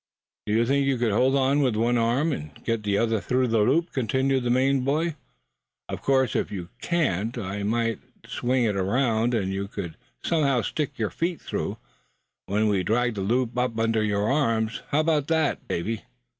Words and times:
"Do 0.47 0.53
you 0.53 0.65
think 0.65 0.87
you 0.87 0.97
could 0.97 1.11
hold 1.11 1.35
on 1.35 1.59
with 1.61 1.75
one 1.75 1.95
arm, 1.95 2.31
and 2.33 2.49
get 2.63 2.81
the 2.81 2.97
other 2.97 3.21
through 3.21 3.49
the 3.49 3.59
loop?" 3.59 3.91
continued 3.93 4.41
the 4.43 4.49
Maine 4.49 4.79
boy. 4.81 5.15
"Of 5.87 6.01
course, 6.01 6.35
if 6.35 6.51
you 6.51 6.69
can't, 6.81 7.37
why, 7.37 7.57
I 7.57 7.61
might 7.61 7.99
swing 8.25 8.63
it 8.63 8.75
around, 8.75 9.35
and 9.35 9.53
you 9.53 9.67
could 9.67 9.97
somehow 10.23 10.63
stick 10.63 10.97
your 10.97 11.11
feet 11.11 11.39
through; 11.39 11.77
when 12.47 12.67
we'd 12.67 12.87
drag 12.87 13.13
the 13.13 13.21
loop 13.21 13.55
up 13.59 13.77
under 13.77 14.01
your 14.03 14.27
arms. 14.27 14.81
How 14.89 15.01
about 15.01 15.27
that, 15.27 15.67
Davy?" 15.67 16.01